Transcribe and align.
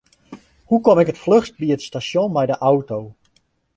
Hoe 0.69 0.81
kom 0.85 0.99
ik 1.01 1.07
it 1.13 1.21
fluchst 1.25 1.53
by 1.59 1.67
it 1.75 1.85
stasjon 1.87 2.29
mei 2.33 2.47
de 2.51 2.55
auto? 2.69 2.99